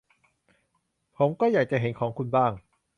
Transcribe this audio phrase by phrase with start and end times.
[1.17, 2.51] ผมก็อยากจะเห็นของคุณบ้าง